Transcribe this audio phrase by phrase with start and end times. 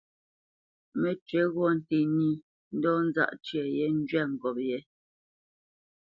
[1.01, 2.29] Mə́cywǐ ghɔ̂ nté nǐ
[2.75, 4.79] ndɔ̌ nzáʼ tyə yé njwɛ̂p ngop yě.